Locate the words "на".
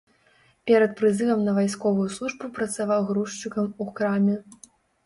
1.49-1.53